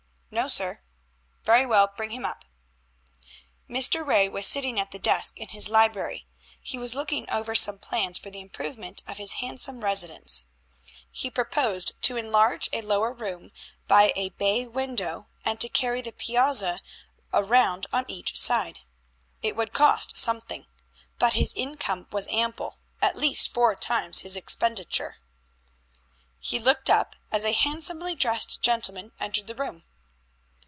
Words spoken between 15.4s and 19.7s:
and to carry the piazza round on each side. It